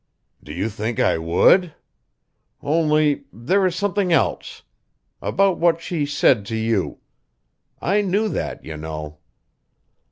"Do 0.43 0.51
you 0.51 0.67
think 0.67 0.99
I 0.99 1.19
would? 1.19 1.75
Only 2.63 3.25
there 3.31 3.63
is 3.67 3.75
something 3.75 4.11
else. 4.11 4.63
About 5.21 5.59
what 5.59 5.79
she 5.79 6.07
said 6.07 6.43
to 6.47 6.55
you. 6.55 6.97
I 7.79 8.01
knew 8.01 8.27
that, 8.27 8.65
you 8.65 8.77
know." 8.77 9.19